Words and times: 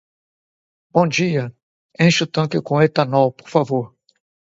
Bom 0.91 1.07
dia, 1.07 1.55
encha 2.07 2.23
o 2.23 2.27
tanque 2.39 2.59
com 2.71 2.81
etanol, 2.89 3.31
por 3.33 3.47
favor. 3.57 3.91